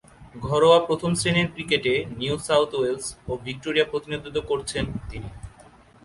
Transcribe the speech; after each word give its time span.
ঘরোয়া 0.43 0.79
প্রথম-শ্রেণীর 0.87 1.47
ক্রিকেটে 1.53 1.93
নিউ 2.19 2.35
সাউথ 2.47 2.69
ওয়েলস 2.75 3.05
ও 3.29 3.31
ভিক্টোরিয়ার 3.45 3.91
প্রতিনিধিত্ব 3.91 4.39
করেছেন 4.49 4.85
তিনি। 5.09 5.29